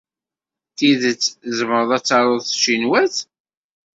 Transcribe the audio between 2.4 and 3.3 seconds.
s tcinwat?